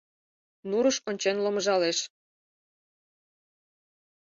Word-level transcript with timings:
Нурыш 0.69 0.97
ончен 1.09 1.37
ломыжалеш. 1.43 1.99